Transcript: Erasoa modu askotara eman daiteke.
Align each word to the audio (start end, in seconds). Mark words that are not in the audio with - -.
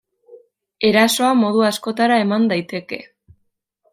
Erasoa 0.89 1.33
modu 1.41 1.61
askotara 1.67 2.19
eman 2.25 2.49
daiteke. 2.53 3.01